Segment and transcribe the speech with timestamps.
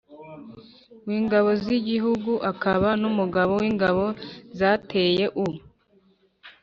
[1.07, 4.05] w'ingabo z'igihugu akaba n'umugaba w'ingabo
[4.59, 5.47] zateye u